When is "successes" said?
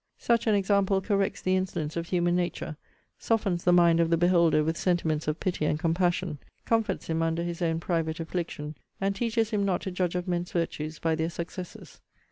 11.29-12.01